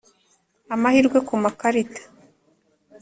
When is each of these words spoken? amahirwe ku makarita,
amahirwe 0.73 1.17
ku 1.27 1.33
makarita, 1.43 2.01